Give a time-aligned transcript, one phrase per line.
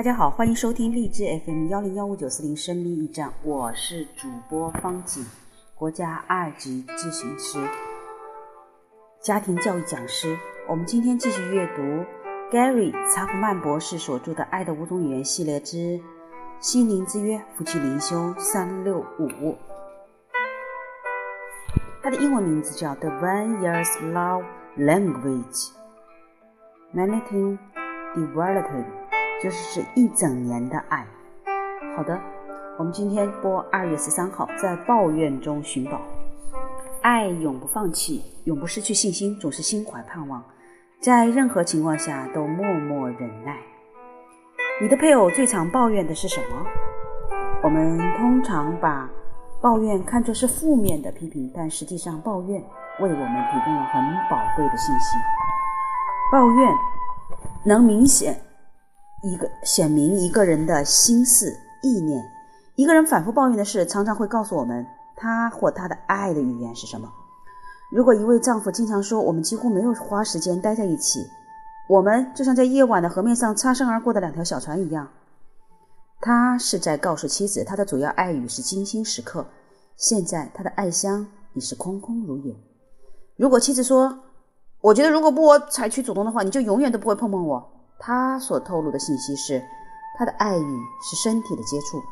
[0.00, 5.22] 大家好，欢迎收听荔枝 FM 幺零幺五九四零生命驿站，我是主播方锦，
[5.74, 7.58] 国家二级咨询师、
[9.20, 10.38] 家庭教育讲师。
[10.66, 11.82] 我们今天继续阅读
[12.50, 15.76] Gary 查普曼博士所著的《爱的五种语言》系列之
[16.60, 19.28] 《心灵之约：夫妻灵修三六五》，
[22.02, 24.46] 它的英文名字叫《The One Year's Love
[24.78, 25.68] Language》
[26.94, 27.58] ，Managing
[28.16, 29.19] Development。
[29.42, 31.06] 就是是一整年的爱。
[31.96, 32.20] 好的，
[32.78, 35.98] 我们今天播二月十三号，在抱怨中寻宝。
[37.00, 40.44] 爱永不放弃，永不失去信心，总是心怀盼望，
[41.00, 43.56] 在任何情况下都默默忍耐。
[44.82, 46.66] 你的配偶最常抱怨的是什么？
[47.62, 49.08] 我们通常把
[49.62, 52.62] 抱怨看作是负面的批评，但实际上抱怨
[53.00, 55.16] 为我们提供了很宝贵的信息。
[56.30, 56.74] 抱怨
[57.64, 58.38] 能明显。
[59.22, 62.24] 一个显明一个人的心思意念，
[62.74, 64.86] 一个人反复抱怨的事，常常会告诉我们
[65.16, 67.10] 他或他的爱的语言是什么。
[67.92, 71.26] 如果一位丈夫经常说我们几乎没有花时间待在一起，
[71.88, 75.08] 我们就像在夜晚的河面上擦身而过的两条小船一样，
[76.20, 79.46] 他是在告诉妻子他的主要爱语是精心时刻。
[79.96, 82.56] 现在他的爱箱已是空空如也。
[83.36, 84.18] 如果妻子说，
[84.80, 87.79] 我觉得如果不我采取主动的话，你就永远都不会碰碰我。
[88.02, 89.62] 他所透露的信息是，
[90.18, 92.02] 他的爱语是身体的接触。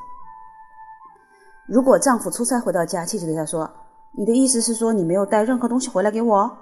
[1.67, 3.69] 如果丈夫出差回到家，妻子对他说
[4.17, 6.59] ：“你的意思是说你没有带任何东西回来给我？”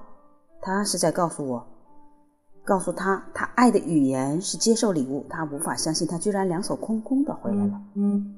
[0.63, 1.67] 他是在告诉我，
[2.65, 5.27] 告诉他，他爱的语言是接受礼物。
[5.29, 7.81] 他无法相信他居然两手空空的回来了。
[7.95, 8.35] 嗯。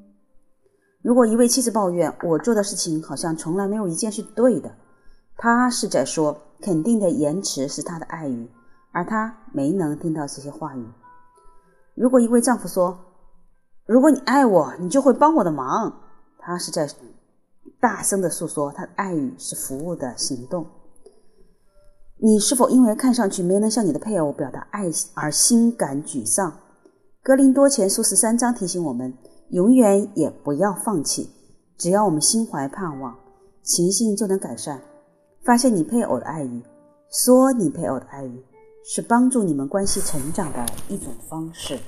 [1.00, 4.75] 如果一位妻子抱怨我做的事情好像从来没有一件是对的，
[5.36, 8.50] 他是在说肯定的言辞是他的爱语。
[8.92, 10.84] 而他没能听到这些话语。
[11.94, 12.98] 如果一位丈夫说
[13.86, 16.00] ：“如果你爱我，你就会帮我的忙。”
[16.39, 16.89] 他是在
[17.80, 20.67] 大声的诉说他的爱语是服务的行动。
[22.17, 26.52] 你是否因为看上去没能向你的配偶表达爱而心感沮丧？
[27.23, 29.12] 格林多前书十三章提醒我们：
[29.51, 31.30] 永远也不要放弃。
[31.77, 33.17] 只要我们心怀盼望，
[33.62, 34.80] 情形就能改善。
[35.45, 36.62] 发现你配偶的爱语，
[37.11, 38.45] 说你配偶的爱语。
[38.90, 41.78] 是帮助你们关系成长的一种方式。